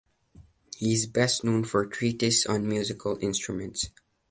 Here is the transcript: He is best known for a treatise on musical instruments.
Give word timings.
He 0.77 0.93
is 0.93 1.05
best 1.05 1.43
known 1.43 1.63
for 1.63 1.83
a 1.83 1.87
treatise 1.87 2.47
on 2.47 2.67
musical 2.67 3.19
instruments. 3.21 3.91